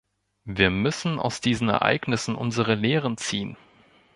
[0.45, 3.55] Wir müssen aus diesen Ereignissen unsere Lehren ziehen.